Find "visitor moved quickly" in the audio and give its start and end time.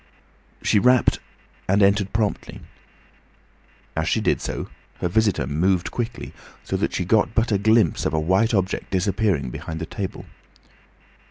5.07-6.33